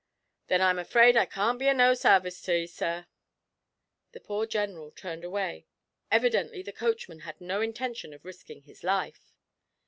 'Then 0.47 0.63
I'm 0.63 0.79
afraid 0.79 1.15
I 1.15 1.27
can't 1.27 1.59
be 1.59 1.67
of 1.69 1.75
no 1.77 1.93
sarvice 1.93 2.41
to 2.41 2.53
'ee, 2.55 2.65
sir.' 2.65 3.05
The 4.13 4.19
poor 4.19 4.47
General 4.47 4.89
turned 4.89 5.23
away: 5.23 5.67
evidently 6.09 6.63
the 6.63 6.73
coachman 6.73 7.19
had 7.19 7.39
no 7.39 7.61
intention 7.61 8.11
of 8.11 8.25
risking 8.25 8.63
his 8.63 8.83
life. 8.83 9.31